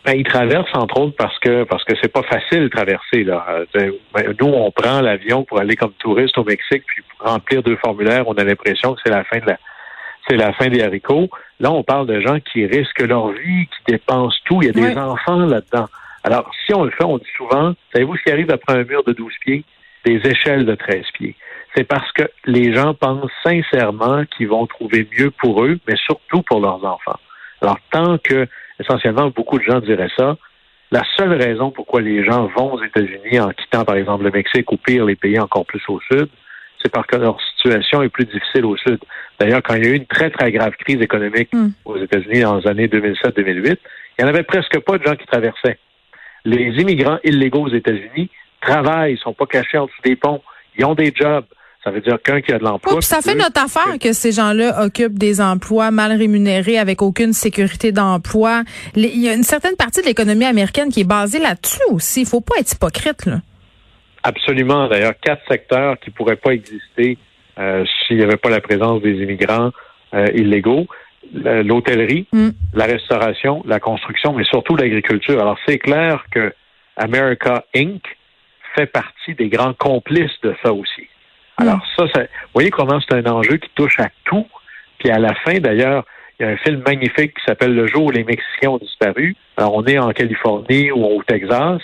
Ben, 0.06 0.14
ils 0.14 0.24
traversent 0.24 0.70
entre 0.74 1.00
autres 1.00 1.16
parce 1.18 1.38
que 1.40 1.64
parce 1.64 1.84
que 1.84 1.94
c'est 2.00 2.12
pas 2.12 2.22
facile 2.22 2.62
de 2.62 2.68
traverser 2.68 3.24
là. 3.24 3.44
Euh, 3.50 3.92
ben, 4.14 4.36
nous, 4.40 4.48
on 4.48 4.70
prend 4.70 5.02
l'avion 5.02 5.44
pour 5.44 5.60
aller 5.60 5.76
comme 5.76 5.94
touriste 5.94 6.38
au 6.38 6.44
Mexique, 6.44 6.84
puis 6.86 7.02
pour 7.10 7.28
remplir 7.28 7.64
deux 7.64 7.76
formulaires, 7.78 8.28
on 8.28 8.34
a 8.34 8.44
l'impression 8.44 8.94
que 8.94 9.02
c'est 9.04 9.12
la 9.12 9.24
fin 9.24 9.40
de 9.40 9.48
la 9.48 9.58
c'est 10.30 10.38
la 10.38 10.54
fin 10.54 10.68
des 10.68 10.82
haricots. 10.82 11.30
Là, 11.60 11.72
on 11.72 11.84
parle 11.84 12.08
de 12.08 12.20
gens 12.20 12.40
qui 12.40 12.66
risquent 12.66 13.02
leur 13.02 13.30
vie, 13.32 13.68
qui 13.68 13.94
dépensent 13.94 14.38
tout. 14.46 14.62
Il 14.62 14.68
y 14.68 14.70
a 14.70 14.74
des 14.74 14.98
enfants 14.98 15.38
là-dedans. 15.38 15.88
Alors, 16.24 16.50
si 16.66 16.74
on 16.74 16.84
le 16.84 16.92
fait, 16.92 17.04
on 17.04 17.18
dit 17.18 17.26
souvent, 17.38 17.74
savez-vous 17.94 18.18
ce 18.18 18.24
qui 18.24 18.32
arrive 18.32 18.50
après 18.52 18.74
un 18.74 18.84
mur 18.84 19.04
de 19.04 19.14
12 19.14 19.32
pieds? 19.42 19.64
Des 20.06 20.22
échelles 20.26 20.66
de 20.66 20.76
13 20.76 21.04
pieds. 21.14 21.36
C'est 21.76 21.84
parce 21.84 22.10
que 22.14 22.24
les 22.46 22.74
gens 22.74 22.94
pensent 22.94 23.32
sincèrement 23.44 24.24
qu'ils 24.26 24.48
vont 24.48 24.66
trouver 24.66 25.08
mieux 25.18 25.32
pour 25.32 25.64
eux, 25.64 25.78
mais 25.88 25.96
surtout 25.98 26.42
pour 26.44 26.62
leurs 26.62 26.84
enfants. 26.86 27.20
Alors, 27.62 27.78
tant 27.92 28.18
que, 28.18 28.48
essentiellement, 28.80 29.30
beaucoup 29.30 29.60
de 29.60 29.64
gens 29.64 29.80
diraient 29.80 30.12
ça, 30.18 30.38
la 30.92 31.04
seule 31.18 31.34
raison 31.34 31.72
pourquoi 31.72 32.02
les 32.02 32.24
gens 32.24 32.48
vont 32.56 32.74
aux 32.74 32.84
États-Unis 32.84 33.40
en 33.40 33.50
quittant, 33.50 33.84
par 33.84 33.96
exemple, 33.96 34.24
le 34.24 34.32
Mexique 34.32 34.72
ou 34.72 34.78
pire, 34.78 35.06
les 35.06 35.16
pays 35.16 35.40
encore 35.40 35.66
plus 35.66 35.82
au 35.90 36.00
sud, 36.12 36.30
c'est 36.82 36.92
parce 36.92 37.08
que 37.08 37.16
leur 37.16 37.38
situation 37.56 38.04
est 38.04 38.10
plus 38.10 38.26
difficile 38.26 38.66
au 38.66 38.78
sud. 38.78 39.00
D'ailleurs, 39.40 39.64
quand 39.64 39.74
il 39.76 39.84
y 39.84 39.88
a 39.88 39.90
eu 39.92 39.96
une 39.96 40.06
très, 40.06 40.30
très 40.30 40.52
grave 40.52 40.74
crise 40.78 41.02
économique 41.02 41.50
hmm. 41.52 41.70
aux 41.84 41.98
États-Unis 41.98 42.42
dans 42.42 42.58
les 42.58 42.68
années 42.68 42.88
2007-2008, 42.88 43.78
il 44.18 44.24
n'y 44.24 44.26
en 44.26 44.28
avait 44.28 44.44
presque 44.44 44.80
pas 44.80 44.98
de 44.98 45.04
gens 45.04 45.16
qui 45.16 45.26
traversaient. 45.26 45.80
Les 46.46 46.80
immigrants 46.80 47.18
illégaux 47.24 47.64
aux 47.64 47.74
États-Unis 47.74 48.30
travaillent, 48.66 49.14
ils 49.14 49.20
sont 49.20 49.34
pas 49.34 49.46
cachés 49.46 49.78
en 49.78 49.86
dessous 49.86 50.02
des 50.04 50.16
ponts, 50.16 50.42
ils 50.78 50.86
ont 50.86 50.96
des 50.96 51.14
jobs. 51.16 51.46
Ça 51.84 51.92
veut 51.92 52.02
dire 52.02 52.18
qu'un 52.24 52.42
qui 52.42 52.52
a 52.52 52.58
de 52.58 52.64
l'emploi. 52.64 53.00
ça 53.02 53.22
fait 53.22 53.36
notre 53.36 53.64
affaire 53.64 54.00
que 54.02 54.12
ces 54.12 54.32
gens-là 54.32 54.84
occupent 54.84 55.20
des 55.20 55.40
emplois 55.40 55.92
mal 55.92 56.18
rémunérés 56.18 56.80
avec 56.80 57.04
aucune 57.04 57.32
sécurité 57.32 57.92
d'emploi. 57.92 58.64
Il 58.96 59.22
y 59.22 59.30
a 59.30 59.36
une 59.36 59.44
certaine 59.44 59.76
partie 59.76 60.02
de 60.02 60.08
l'économie 60.08 60.46
américaine 60.46 60.90
qui 60.90 61.02
est 61.02 61.08
basée 61.08 61.38
là-dessus 61.38 61.84
aussi. 61.92 62.22
Il 62.22 62.28
faut 62.28 62.42
pas 62.42 62.56
être 62.60 62.72
hypocrite. 62.72 63.28
Là. 63.28 63.42
Absolument. 64.24 64.88
D'ailleurs, 64.88 65.14
quatre 65.22 65.44
secteurs 65.48 66.00
qui 66.00 66.10
pourraient 66.10 66.38
pas 66.38 66.54
exister 66.54 67.20
euh, 67.60 67.86
s'il 68.08 68.18
n'y 68.18 68.24
avait 68.24 68.38
pas 68.38 68.50
la 68.50 68.62
présence 68.62 69.04
des 69.04 69.22
immigrants 69.22 69.70
euh, 70.16 70.26
illégaux. 70.34 70.88
L'hôtellerie, 71.34 72.28
mm. 72.34 72.50
la 72.76 72.86
restauration, 72.86 73.64
la 73.66 73.80
construction, 73.80 74.34
mais 74.34 74.44
surtout 74.44 74.76
l'agriculture. 74.76 75.42
Alors, 75.42 75.58
c'est 75.68 75.80
clair 75.80 76.24
que 76.32 76.54
America 76.98 77.66
Inc., 77.76 78.02
fait 78.76 78.86
partie 78.88 79.36
des 79.36 79.50
grands 79.50 79.74
complices 79.74 80.40
de 80.44 80.56
ça 80.64 80.74
aussi. 80.74 81.08
Alors 81.58 81.80
ça, 81.98 82.06
ça, 82.14 82.22
vous 82.22 82.52
voyez 82.54 82.70
comment 82.70 83.00
c'est 83.00 83.16
un 83.16 83.26
enjeu 83.32 83.58
qui 83.58 83.70
touche 83.76 84.00
à 84.00 84.10
tout. 84.26 84.46
Puis 85.00 85.10
à 85.10 85.20
la 85.20 85.34
fin, 85.36 85.60
d'ailleurs, 85.60 86.04
il 86.40 86.46
y 86.46 86.50
a 86.50 86.52
un 86.52 86.58
film 86.58 86.84
magnifique 86.86 87.34
qui 87.34 87.44
s'appelle 87.46 87.74
Le 87.74 87.88
jour 87.88 88.06
où 88.06 88.12
les 88.12 88.24
Mexicains 88.24 88.70
ont 88.70 88.78
disparu. 88.78 89.36
Alors 89.58 89.76
on 89.76 89.86
est 89.86 89.98
en 89.98 90.12
Californie 90.12 90.92
ou 90.92 91.06
au 91.06 91.24
Texas. 91.24 91.82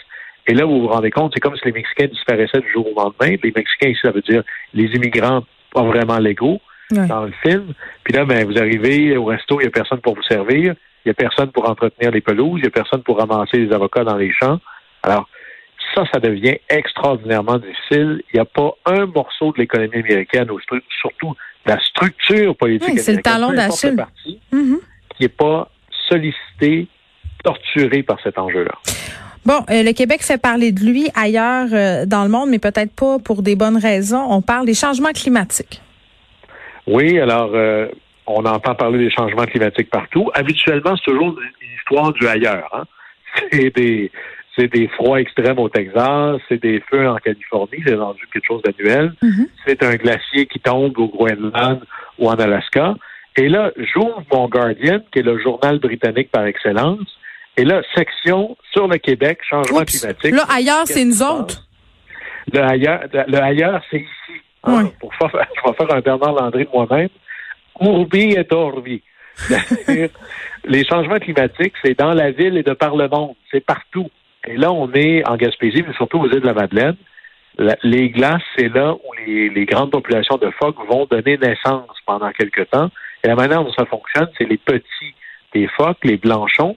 Et 0.47 0.53
là, 0.53 0.65
vous 0.65 0.81
vous 0.81 0.87
rendez 0.87 1.11
compte, 1.11 1.31
c'est 1.33 1.39
comme 1.39 1.55
si 1.55 1.65
les 1.65 1.71
Mexicains 1.71 2.07
disparaissaient 2.07 2.59
du 2.59 2.71
jour 2.71 2.85
au 2.85 2.99
lendemain. 2.99 3.37
Les 3.41 3.53
Mexicains 3.55 3.89
ici, 3.89 3.99
ça 4.01 4.11
veut 4.11 4.21
dire 4.21 4.43
les 4.73 4.85
immigrants 4.85 5.43
pas 5.73 5.83
vraiment 5.83 6.17
légaux 6.17 6.59
dans 6.91 7.23
le 7.23 7.31
film. 7.41 7.73
Puis 8.03 8.13
là, 8.13 8.25
ben, 8.25 8.45
vous 8.45 8.57
arrivez 8.57 9.15
au 9.15 9.25
resto, 9.25 9.59
il 9.59 9.63
n'y 9.63 9.67
a 9.67 9.71
personne 9.71 10.01
pour 10.01 10.15
vous 10.15 10.23
servir. 10.23 10.73
Il 11.05 11.07
n'y 11.07 11.11
a 11.11 11.13
personne 11.13 11.51
pour 11.51 11.69
entretenir 11.69 12.11
les 12.11 12.21
pelouses. 12.21 12.59
Il 12.59 12.63
n'y 12.63 12.67
a 12.67 12.71
personne 12.71 13.01
pour 13.03 13.17
ramasser 13.17 13.57
les 13.57 13.73
avocats 13.73 14.03
dans 14.03 14.17
les 14.17 14.31
champs. 14.33 14.59
Alors, 15.03 15.27
ça, 15.93 16.03
ça 16.13 16.19
devient 16.19 16.57
extraordinairement 16.69 17.57
difficile. 17.57 18.21
Il 18.33 18.35
n'y 18.35 18.39
a 18.39 18.45
pas 18.45 18.71
un 18.85 19.05
morceau 19.05 19.51
de 19.51 19.59
l'économie 19.59 19.97
américaine, 19.97 20.49
ou 20.51 20.59
surtout 20.99 21.35
la 21.65 21.79
structure 21.79 22.55
politique 22.55 22.99
c'est 22.99 23.13
le 23.13 23.21
talon 23.21 23.51
d'Achille. 23.53 24.03
Mm-hmm. 24.51 24.79
qui 25.15 25.23
n'est 25.23 25.29
pas 25.29 25.69
sollicité, 26.09 26.87
torturé 27.43 28.03
par 28.03 28.19
cet 28.21 28.37
enjeu-là. 28.37 28.73
Bon, 29.45 29.65
euh, 29.71 29.81
le 29.81 29.91
Québec 29.93 30.21
fait 30.21 30.39
parler 30.39 30.71
de 30.71 30.81
lui 30.81 31.09
ailleurs 31.15 31.67
euh, 31.73 32.05
dans 32.05 32.23
le 32.23 32.29
monde, 32.29 32.49
mais 32.49 32.59
peut-être 32.59 32.93
pas 32.93 33.17
pour 33.17 33.41
des 33.41 33.55
bonnes 33.55 33.77
raisons. 33.77 34.23
On 34.29 34.41
parle 34.41 34.65
des 34.67 34.75
changements 34.75 35.13
climatiques. 35.13 35.81
Oui, 36.85 37.19
alors 37.19 37.51
euh, 37.53 37.87
on 38.27 38.45
entend 38.45 38.75
parler 38.75 38.99
des 38.99 39.09
changements 39.09 39.45
climatiques 39.45 39.89
partout. 39.89 40.29
Habituellement, 40.35 40.95
c'est 40.95 41.11
toujours 41.11 41.39
une 41.39 41.75
histoire 41.75 42.13
du 42.13 42.27
ailleurs. 42.27 42.69
Hein? 42.73 42.83
C'est 43.51 43.73
des 43.75 44.11
c'est 44.55 44.67
des 44.67 44.87
froids 44.87 45.21
extrêmes 45.21 45.59
au 45.59 45.69
Texas, 45.69 46.41
c'est 46.49 46.61
des 46.61 46.81
feux 46.89 47.07
en 47.07 47.15
Californie, 47.17 47.81
c'est 47.85 47.95
rendu 47.95 48.21
quelque 48.33 48.45
chose 48.45 48.61
d'annuel. 48.63 49.13
Mm-hmm. 49.21 49.47
C'est 49.65 49.83
un 49.83 49.95
glacier 49.95 50.45
qui 50.45 50.59
tombe 50.59 50.97
au 50.97 51.07
Groenland 51.07 51.81
ou 52.19 52.29
en 52.29 52.35
Alaska. 52.35 52.95
Et 53.37 53.47
là, 53.47 53.71
j'ouvre 53.77 54.23
mon 54.31 54.49
Guardian, 54.49 54.99
qui 55.11 55.19
est 55.19 55.23
le 55.23 55.39
journal 55.39 55.79
britannique 55.79 56.31
par 56.31 56.45
excellence, 56.45 57.07
et 57.57 57.63
là, 57.63 57.81
section 57.95 58.57
sur 58.71 58.87
le 58.87 58.97
Québec, 58.97 59.39
changement 59.49 59.83
climatique. 59.83 60.35
Là, 60.35 60.45
ailleurs, 60.49 60.85
c'est 60.85 61.05
nous 61.05 61.21
autres. 61.21 61.67
Le 62.51 62.59
ailleurs, 62.59 63.01
le 63.13 63.37
ailleurs 63.37 63.81
c'est 63.89 63.99
ici. 63.99 64.41
Hein, 64.63 64.89
pour 64.99 65.13
faire, 65.15 65.29
je 65.33 65.69
vais 65.69 65.75
faire 65.75 65.95
un 65.95 66.01
Bernard 66.01 66.33
Landry 66.33 66.65
de 66.65 66.69
moi-même. 66.73 67.09
Urbi 67.79 68.33
et 68.33 68.47
orbi. 68.51 69.01
les 70.65 70.85
changements 70.85 71.19
climatiques, 71.19 71.73
c'est 71.83 71.97
dans 71.97 72.13
la 72.13 72.31
ville 72.31 72.57
et 72.57 72.63
de 72.63 72.73
par 72.73 72.95
le 72.95 73.07
monde. 73.07 73.35
C'est 73.49 73.65
partout. 73.65 74.09
Et 74.47 74.57
là, 74.57 74.71
on 74.71 74.91
est 74.93 75.27
en 75.27 75.35
Gaspésie, 75.35 75.83
mais 75.85 75.93
surtout 75.93 76.19
aux 76.19 76.27
îles 76.27 76.41
de 76.41 76.47
la 76.47 76.53
Madeleine. 76.53 76.95
les 77.83 78.09
glaces, 78.09 78.41
c'est 78.57 78.69
là 78.69 78.93
où 78.93 79.13
les, 79.25 79.65
grandes 79.65 79.91
populations 79.91 80.37
de 80.37 80.49
phoques 80.59 80.77
vont 80.87 81.05
donner 81.05 81.37
naissance 81.37 81.89
pendant 82.05 82.31
quelque 82.31 82.61
temps. 82.61 82.89
Et 83.23 83.27
la 83.27 83.35
manière 83.35 83.63
dont 83.63 83.73
ça 83.73 83.85
fonctionne, 83.85 84.29
c'est 84.37 84.49
les 84.49 84.57
petits 84.57 85.13
des 85.53 85.67
phoques, 85.67 85.99
les 86.03 86.17
blanchons, 86.17 86.75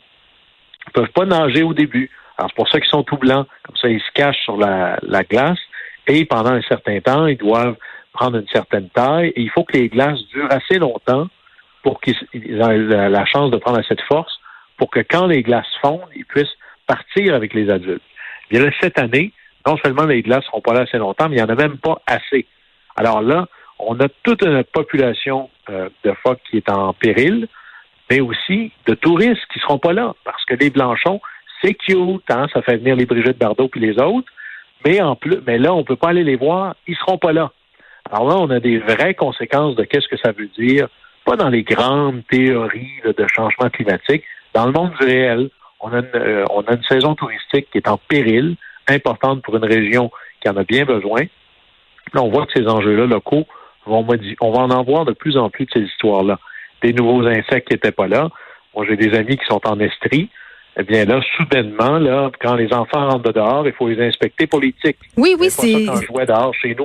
ne 0.88 0.92
peuvent 0.92 1.12
pas 1.12 1.25
nager 1.25 1.62
au 1.62 1.73
début. 1.73 2.11
Alors, 2.37 2.50
c'est 2.50 2.56
pour 2.56 2.68
ça 2.68 2.80
qu'ils 2.80 2.90
sont 2.90 3.04
tout 3.04 3.16
blancs. 3.16 3.47
Comme 3.62 3.76
ça, 3.76 3.88
ils 3.88 4.00
se 4.00 4.11
cachent 4.12 4.42
sur 4.42 4.56
la, 4.56 4.99
glace. 5.30 5.59
Et 6.06 6.26
pendant 6.26 6.52
un 6.52 6.62
certain 6.62 7.00
temps, 7.00 7.26
ils 7.26 7.38
doivent 7.38 7.76
prendre 8.12 8.37
une 8.37 8.49
certaine 8.49 8.90
taille. 8.90 9.28
Et 9.28 9.40
il 9.40 9.50
faut 9.50 9.64
que 9.64 9.78
les 9.78 9.88
glaces 9.88 10.18
durent 10.33 10.52
assez 10.52 10.78
longtemps 10.78 11.28
pour 11.83 12.00
qu'ils 12.00 12.16
aient 12.35 13.09
la 13.09 13.25
chance 13.25 13.50
de 13.50 13.56
prendre 13.56 13.80
cette 13.87 14.02
force 14.02 14.38
pour 14.76 14.90
que 14.90 15.00
quand 15.00 15.26
les 15.26 15.42
glaces 15.42 15.66
fondent, 15.80 16.09
ils 16.14 16.25
puissent 16.25 16.56
partir 16.86 17.34
avec 17.34 17.54
les 17.54 17.70
adultes. 17.70 18.02
Y 18.50 18.58
a 18.58 18.70
cette 18.80 18.98
année, 18.98 19.32
non 19.66 19.76
seulement 19.78 20.04
les 20.04 20.22
glaces 20.22 20.44
ne 20.44 20.44
seront 20.44 20.60
pas 20.60 20.74
là 20.74 20.80
assez 20.82 20.98
longtemps, 20.98 21.28
mais 21.28 21.36
il 21.36 21.42
n'y 21.42 21.44
en 21.44 21.48
a 21.48 21.54
même 21.54 21.78
pas 21.78 22.00
assez. 22.06 22.46
Alors 22.96 23.22
là, 23.22 23.46
on 23.78 23.98
a 24.00 24.08
toute 24.22 24.42
une 24.42 24.62
population 24.64 25.50
euh, 25.70 25.88
de 26.04 26.12
phoques 26.22 26.40
qui 26.50 26.58
est 26.58 26.70
en 26.70 26.92
péril 26.92 27.48
mais 28.10 28.20
aussi 28.20 28.72
de 28.86 28.94
touristes 28.94 29.44
qui 29.52 29.58
seront 29.60 29.78
pas 29.78 29.92
là, 29.92 30.14
parce 30.24 30.44
que 30.44 30.54
les 30.54 30.70
Blanchons, 30.70 31.20
c'est 31.62 31.74
cute, 31.74 32.30
hein, 32.30 32.46
ça 32.52 32.62
fait 32.62 32.76
venir 32.76 32.96
les 32.96 33.06
Brigitte 33.06 33.38
Bardot 33.38 33.68
puis 33.68 33.80
les 33.80 33.98
autres, 34.00 34.30
mais 34.84 35.00
en 35.00 35.16
plus, 35.16 35.38
mais 35.46 35.58
là, 35.58 35.72
on 35.72 35.84
peut 35.84 35.96
pas 35.96 36.08
aller 36.08 36.24
les 36.24 36.36
voir, 36.36 36.74
ils 36.86 36.96
seront 36.96 37.18
pas 37.18 37.32
là. 37.32 37.52
Alors 38.10 38.28
là, 38.28 38.36
on 38.38 38.50
a 38.50 38.60
des 38.60 38.78
vraies 38.78 39.14
conséquences 39.14 39.76
de 39.76 39.84
qu'est-ce 39.84 40.08
que 40.08 40.18
ça 40.18 40.32
veut 40.32 40.50
dire, 40.58 40.88
pas 41.24 41.36
dans 41.36 41.48
les 41.48 41.62
grandes 41.62 42.22
théories 42.30 43.00
de 43.04 43.26
changement 43.34 43.70
climatique, 43.70 44.24
dans 44.52 44.66
le 44.66 44.72
monde 44.72 44.92
du 45.00 45.06
réel. 45.06 45.48
On 45.86 45.92
a, 45.92 45.98
une, 45.98 46.10
euh, 46.14 46.44
on 46.50 46.62
a 46.62 46.72
une 46.72 46.82
saison 46.84 47.14
touristique 47.14 47.68
qui 47.70 47.76
est 47.76 47.88
en 47.88 47.98
péril, 47.98 48.56
importante 48.88 49.42
pour 49.42 49.54
une 49.56 49.66
région 49.66 50.10
qui 50.40 50.48
en 50.48 50.56
a 50.56 50.64
bien 50.64 50.86
besoin. 50.86 51.20
Là, 52.14 52.22
on 52.22 52.30
voit 52.30 52.46
que 52.46 52.52
ces 52.56 52.66
enjeux-là 52.66 53.04
locaux 53.04 53.46
vont 53.84 54.06
on 54.40 54.50
va 54.50 54.60
en 54.60 54.70
avoir 54.70 55.04
de 55.04 55.12
plus 55.12 55.36
en 55.36 55.50
plus 55.50 55.66
de 55.66 55.70
ces 55.74 55.80
histoires-là 55.80 56.38
des 56.82 56.94
nouveaux 56.94 57.26
insectes 57.26 57.68
qui 57.68 57.74
n'étaient 57.74 57.92
pas 57.92 58.08
là. 58.08 58.30
Moi, 58.74 58.86
j'ai 58.88 58.96
des 58.96 59.14
amis 59.14 59.36
qui 59.36 59.44
sont 59.44 59.60
en 59.66 59.78
Estrie 59.78 60.30
eh 60.76 60.83
bien 60.83 61.04
là, 61.04 61.21
soudainement, 61.37 61.99
là, 61.99 62.31
quand 62.40 62.57
les 62.57 62.73
enfants 62.73 63.09
rentrent 63.09 63.33
dehors, 63.33 63.64
il 63.66 63.73
faut 63.73 63.88
les 63.88 64.04
inspecter 64.04 64.49
pour 64.49 64.61
les 64.61 64.75
tiques. 64.85 64.99
Oui, 65.16 65.37
oui, 65.38 65.49
c'est. 65.49 65.87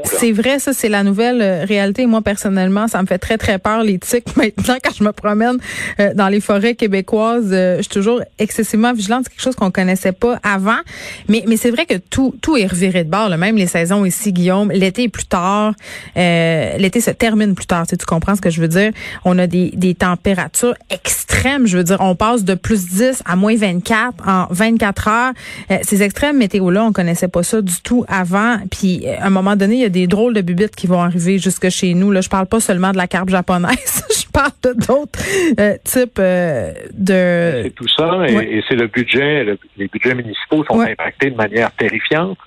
C'est 0.04 0.32
vrai, 0.32 0.60
ça, 0.60 0.74
c'est 0.74 0.90
la 0.90 1.04
nouvelle 1.04 1.42
euh, 1.42 1.66
réalité. 1.66 2.06
Moi, 2.06 2.22
personnellement, 2.22 2.88
ça 2.88 3.02
me 3.02 3.08
fait 3.08 3.18
très, 3.18 3.40
très 3.40 3.58
peur, 3.58 3.84
les 3.84 3.98
tiques. 3.98 4.28
Maintenant, 4.36 4.76
quand 4.84 4.94
je 4.96 5.04
me 5.04 5.12
promène 5.12 5.58
euh, 6.00 6.14
dans 6.14 6.28
les 6.28 6.40
forêts 6.40 6.76
québécoises, 6.76 7.50
euh, 7.52 7.78
je 7.78 7.84
suis 7.84 7.90
toujours 7.90 8.22
excessivement 8.38 8.94
vigilante. 8.94 9.24
C'est 9.24 9.32
quelque 9.32 9.42
chose 9.42 9.56
qu'on 9.56 9.72
connaissait 9.72 10.12
pas 10.12 10.40
avant. 10.44 10.80
Mais, 11.28 11.44
mais 11.48 11.58
c'est 11.58 11.72
vrai 11.72 11.88
que 11.88 11.96
tout, 11.98 12.36
tout 12.44 12.58
est 12.58 12.68
reviré 12.68 13.04
de 13.04 13.10
bord. 13.10 13.30
Même 13.30 13.56
les 13.56 13.68
saisons 13.68 14.06
ici, 14.06 14.34
Guillaume. 14.34 14.72
L'été 14.72 15.04
est 15.04 15.10
plus 15.10 15.26
tard. 15.26 15.74
L'été 16.16 17.02
se 17.02 17.12
termine 17.12 17.56
plus 17.56 17.66
tard. 17.66 17.88
Tu, 17.88 17.98
tu 17.98 18.06
comprends 18.06 18.36
ce 18.36 18.42
que 18.42 18.52
je 18.52 18.62
veux 18.62 18.68
dire? 18.68 18.92
On 19.26 19.40
a 19.40 19.48
des, 19.48 19.72
des 19.72 19.96
températures 19.96 20.76
extrêmes. 20.92 21.66
Je 21.66 21.78
veux 21.78 21.84
dire, 21.84 21.98
on 22.02 22.16
passe 22.16 22.44
de 22.44 22.54
plus 22.54 22.86
10 22.86 23.24
à 23.26 23.36
moins 23.36 23.56
20 23.56 23.79
en 24.26 24.48
24 24.50 25.08
heures. 25.08 25.34
Euh, 25.72 25.78
ces 25.82 26.04
extrêmes 26.04 26.38
météo-là, 26.38 26.84
on 26.84 26.92
connaissait 26.92 27.28
pas 27.28 27.44
ça 27.44 27.62
du 27.62 27.82
tout 27.82 28.06
avant. 28.08 28.58
Puis 28.72 29.04
euh, 29.06 29.16
à 29.20 29.28
un 29.28 29.30
moment 29.30 29.56
donné, 29.56 29.76
il 29.76 29.82
y 29.82 29.86
a 29.86 29.90
des 29.90 30.08
drôles 30.08 30.34
de 30.34 30.42
bubites 30.42 30.76
qui 30.76 30.88
vont 30.88 31.02
arriver 31.02 31.38
jusque 31.38 31.70
chez 31.70 31.94
nous. 31.94 32.12
Là, 32.12 32.22
je 32.22 32.30
parle 32.30 32.46
pas 32.48 32.60
seulement 32.60 32.92
de 32.92 32.98
la 32.98 33.08
carpe 33.08 33.30
japonaise, 33.30 34.06
je 34.12 34.30
parle 34.32 34.52
de 34.64 34.74
d'autres 34.74 35.20
euh, 35.60 35.78
types 35.84 36.20
de. 36.20 37.64
C'est 37.64 37.76
tout 37.76 37.88
ça, 37.88 38.26
et, 38.28 38.64
c'est 38.68 38.76
le 38.76 38.88
budget. 38.88 39.46
les 39.78 39.88
budgets 39.88 40.16
municipaux 40.16 40.64
sont 40.66 40.80
impactés 40.80 41.32
de 41.32 41.36
manière 41.36 41.72
terrifiante 41.72 42.38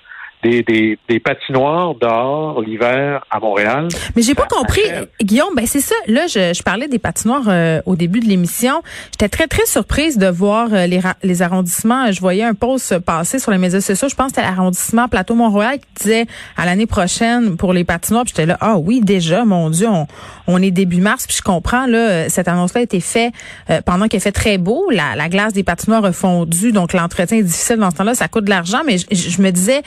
des, 0.43 0.97
des, 1.07 1.19
patinoires 1.19 1.95
dehors 1.95 2.61
l'hiver 2.61 3.25
à 3.31 3.39
Montréal. 3.39 3.87
Mais 4.15 4.21
j'ai 4.21 4.35
pas 4.35 4.45
compris, 4.45 4.81
Guillaume. 5.21 5.55
Ben 5.55 5.65
c'est 5.65 5.79
ça. 5.79 5.95
Là, 6.07 6.27
je, 6.27 6.53
je 6.53 6.63
parlais 6.63 6.87
des 6.87 6.99
patinoires 6.99 7.45
euh, 7.47 7.81
au 7.85 7.95
début 7.95 8.19
de 8.19 8.25
l'émission. 8.25 8.81
J'étais 9.11 9.29
très 9.29 9.47
très 9.47 9.65
surprise 9.65 10.17
de 10.17 10.27
voir 10.27 10.69
euh, 10.73 10.85
les, 10.85 10.99
les 11.23 11.41
arrondissements. 11.41 12.11
Je 12.11 12.19
voyais 12.19 12.43
un 12.43 12.53
post 12.53 12.99
passer 12.99 13.39
sur 13.39 13.51
les 13.51 13.57
médias 13.57 13.81
sociaux. 13.81 14.09
Je 14.09 14.15
pense 14.15 14.31
que 14.31 14.35
c'était 14.35 14.47
l'arrondissement 14.47 15.07
Plateau 15.07 15.35
Montréal 15.35 15.79
qui 15.79 16.03
disait 16.03 16.25
à 16.57 16.65
l'année 16.65 16.87
prochaine 16.87 17.55
pour 17.55 17.73
les 17.73 17.83
patinoires. 17.83 18.25
J'étais 18.27 18.45
là, 18.45 18.57
ah 18.59 18.77
oui, 18.77 19.01
déjà, 19.01 19.45
mon 19.45 19.69
Dieu, 19.69 19.87
on, 19.87 20.07
on 20.47 20.61
est 20.61 20.71
début 20.71 21.01
mars. 21.01 21.25
Puis 21.25 21.37
je 21.37 21.41
comprends 21.41 21.85
là, 21.87 22.29
cette 22.29 22.47
annonce-là 22.47 22.81
a 22.81 22.83
été 22.83 22.99
faite 22.99 23.33
euh, 23.69 23.81
pendant 23.81 24.07
qu'il 24.07 24.19
fait 24.19 24.31
très 24.31 24.57
beau. 24.57 24.89
La, 24.91 25.15
la 25.15 25.29
glace 25.29 25.53
des 25.53 25.63
patinoires 25.63 26.05
a 26.05 26.11
fondu, 26.11 26.71
donc 26.71 26.93
l'entretien 26.93 27.37
est 27.37 27.43
difficile 27.43 27.77
dans 27.77 27.91
ce 27.91 27.95
temps-là. 27.97 28.15
Ça 28.15 28.27
coûte 28.27 28.45
de 28.45 28.49
l'argent, 28.49 28.81
mais 28.85 28.97
je, 28.97 29.05
je 29.11 29.41
me 29.41 29.51
disais 29.51 29.81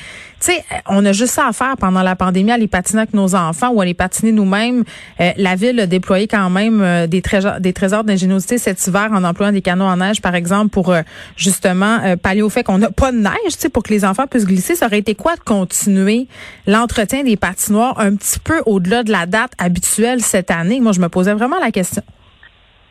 sais, 0.52 0.64
on 0.88 1.04
a 1.04 1.12
juste 1.12 1.34
ça 1.34 1.48
à 1.48 1.52
faire 1.52 1.76
pendant 1.78 2.02
la 2.02 2.16
pandémie, 2.16 2.52
à 2.52 2.58
les 2.58 2.68
patiner 2.68 3.02
avec 3.02 3.14
nos 3.14 3.34
enfants 3.34 3.70
ou 3.70 3.80
à 3.80 3.84
les 3.84 3.94
patiner 3.94 4.32
nous-mêmes. 4.32 4.84
Euh, 5.20 5.30
la 5.36 5.54
ville 5.54 5.78
a 5.80 5.86
déployé 5.86 6.28
quand 6.28 6.50
même 6.50 6.80
euh, 6.82 7.06
des, 7.06 7.22
trésors, 7.22 8.04
d'ingéniosité 8.04 8.58
cet 8.58 8.86
hiver 8.86 9.08
en 9.12 9.24
employant 9.24 9.52
des 9.52 9.62
canaux 9.62 9.84
en 9.84 9.96
neige, 9.96 10.22
par 10.22 10.34
exemple, 10.34 10.70
pour 10.70 10.92
euh, 10.92 11.02
justement 11.36 12.16
pallier 12.22 12.42
au 12.42 12.50
fait 12.50 12.62
qu'on 12.62 12.78
n'a 12.78 12.90
pas 12.90 13.12
de 13.12 13.18
neige, 13.18 13.32
tu 13.46 13.58
sais, 13.58 13.68
pour 13.68 13.82
que 13.82 13.92
les 13.92 14.04
enfants 14.04 14.26
puissent 14.26 14.46
glisser. 14.46 14.74
Ça 14.74 14.86
aurait 14.86 14.98
été 14.98 15.14
quoi 15.14 15.36
de 15.36 15.40
continuer 15.40 16.28
l'entretien 16.66 17.24
des 17.24 17.36
patinoires 17.36 17.98
un 17.98 18.14
petit 18.16 18.38
peu 18.38 18.62
au-delà 18.66 19.02
de 19.02 19.12
la 19.12 19.26
date 19.26 19.52
habituelle 19.58 20.20
cette 20.20 20.50
année? 20.50 20.80
Moi, 20.80 20.92
je 20.92 21.00
me 21.00 21.08
posais 21.08 21.34
vraiment 21.34 21.58
la 21.60 21.70
question. 21.70 22.02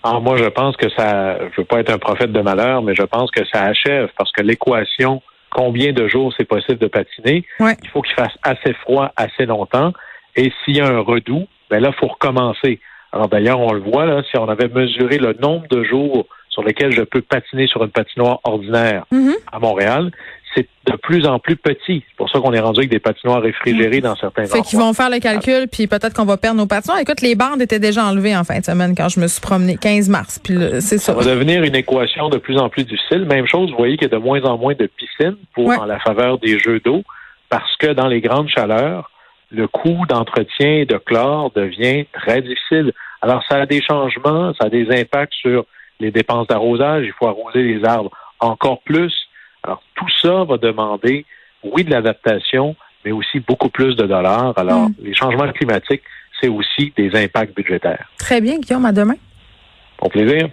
Alors 0.03 0.21
moi, 0.21 0.37
je 0.37 0.45
pense 0.45 0.77
que 0.77 0.87
ça, 0.89 1.37
je 1.39 1.61
veux 1.61 1.65
pas 1.65 1.79
être 1.79 1.91
un 1.91 1.97
prophète 1.97 2.31
de 2.31 2.41
malheur, 2.41 2.83
mais 2.83 2.93
je 2.93 3.01
pense 3.01 3.31
que 3.31 3.43
ça 3.51 3.63
achève 3.63 4.09
parce 4.17 4.31
que 4.31 4.43
l'équation 4.43 5.21
combien 5.55 5.93
de 5.93 6.07
jours 6.09 6.33
c'est 6.37 6.47
possible 6.47 6.79
de 6.79 6.87
patiner. 6.87 7.45
Il 7.61 7.89
faut 7.89 8.01
qu'il 8.01 8.15
fasse 8.15 8.37
assez 8.43 8.73
froid 8.73 9.13
assez 9.15 9.45
longtemps. 9.45 9.93
Et 10.35 10.51
s'il 10.63 10.75
y 10.75 10.81
a 10.81 10.87
un 10.87 10.99
redout, 10.99 11.47
ben 11.69 11.81
là, 11.81 11.91
il 11.93 11.97
faut 11.97 12.07
recommencer. 12.07 12.81
Alors 13.13 13.29
d'ailleurs, 13.29 13.61
on 13.61 13.71
le 13.71 13.79
voit 13.79 14.05
là, 14.05 14.21
si 14.29 14.37
on 14.37 14.49
avait 14.49 14.67
mesuré 14.67 15.17
le 15.17 15.33
nombre 15.39 15.65
de 15.69 15.81
jours 15.85 16.27
sur 16.55 16.63
lesquels 16.63 16.93
je 16.93 17.01
peux 17.01 17.21
patiner 17.21 17.67
sur 17.67 17.83
une 17.83 17.91
patinoire 17.91 18.39
ordinaire 18.43 19.05
mm-hmm. 19.11 19.35
à 19.51 19.59
Montréal, 19.59 20.11
c'est 20.55 20.67
de 20.89 20.95
plus 20.95 21.27
en 21.27 21.37
plus 21.37 21.57
petit. 21.57 22.03
C'est 22.07 22.15
pour 22.15 22.29
ça 22.29 22.39
qu'on 22.39 22.53
est 22.53 22.61
rendu 22.61 22.79
avec 22.79 22.89
des 22.89 22.99
patinoires 22.99 23.41
réfrigérées 23.41 23.99
dans 23.99 24.15
certains 24.15 24.45
Fait 24.45 24.61
qu'ils 24.61 24.79
vont 24.79 24.93
faire 24.93 25.09
le 25.09 25.19
calcul, 25.19 25.67
puis 25.69 25.87
peut-être 25.87 26.13
qu'on 26.13 26.23
va 26.23 26.37
perdre 26.37 26.57
nos 26.57 26.65
patinoires. 26.65 26.99
Écoute, 26.99 27.21
les 27.21 27.35
bandes 27.35 27.61
étaient 27.61 27.79
déjà 27.79 28.05
enlevées 28.05 28.37
en 28.37 28.45
fin 28.45 28.59
de 28.59 28.63
semaine 28.63 28.95
quand 28.95 29.09
je 29.09 29.19
me 29.19 29.27
suis 29.27 29.41
promené 29.41 29.75
15 29.75 30.07
mars. 30.07 30.39
Puis 30.41 30.55
c'est 30.79 30.97
ça. 30.97 31.11
Ça 31.11 31.13
va 31.13 31.25
devenir 31.25 31.63
une 31.63 31.75
équation 31.75 32.29
de 32.29 32.37
plus 32.37 32.57
en 32.57 32.69
plus 32.69 32.85
difficile. 32.85 33.25
Même 33.25 33.47
chose, 33.47 33.69
vous 33.71 33.77
voyez 33.77 33.97
qu'il 33.97 34.07
y 34.07 34.15
a 34.15 34.17
de 34.17 34.23
moins 34.23 34.41
en 34.43 34.57
moins 34.57 34.75
de 34.75 34.87
piscines 34.87 35.35
pour 35.53 35.69
en 35.69 35.85
la 35.85 35.99
faveur 35.99 36.37
des 36.39 36.57
jeux 36.57 36.79
d'eau, 36.79 37.03
parce 37.49 37.75
que 37.77 37.87
dans 37.87 38.07
les 38.07 38.21
grandes 38.21 38.47
chaleurs, 38.47 39.11
le 39.51 39.67
coût 39.67 40.05
d'entretien 40.07 40.77
et 40.77 40.85
de 40.85 40.97
chlore 40.97 41.51
devient 41.53 42.05
très 42.13 42.41
difficile. 42.41 42.93
Alors, 43.21 43.43
ça 43.49 43.55
a 43.57 43.65
des 43.65 43.81
changements, 43.81 44.53
ça 44.53 44.67
a 44.67 44.69
des 44.69 44.89
impacts 44.89 45.33
sur 45.33 45.65
les 45.99 46.11
dépenses 46.11 46.47
d'arrosage. 46.47 47.05
Il 47.05 47.13
faut 47.13 47.27
arroser 47.27 47.63
les 47.63 47.83
arbres 47.85 48.11
encore 48.39 48.81
plus 48.81 49.13
alors, 49.65 49.81
tout 49.95 50.05
ça 50.21 50.43
va 50.43 50.57
demander, 50.57 51.25
oui, 51.63 51.83
de 51.83 51.89
l'adaptation, 51.89 52.75
mais 53.03 53.11
aussi 53.11 53.39
beaucoup 53.39 53.69
plus 53.69 53.95
de 53.95 54.05
dollars. 54.05 54.53
Alors, 54.57 54.89
hmm. 54.89 54.93
les 55.01 55.15
changements 55.15 55.51
climatiques, 55.51 56.03
c'est 56.39 56.49
aussi 56.49 56.93
des 56.95 57.09
impacts 57.15 57.55
budgétaires. 57.55 58.07
Très 58.19 58.41
bien, 58.41 58.59
Guillaume, 58.59 58.85
à 58.85 58.91
demain. 58.91 59.15
Au 60.01 60.09
plaisir. 60.09 60.49